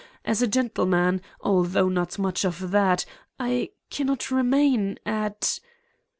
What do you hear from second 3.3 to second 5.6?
I... cannot remain... at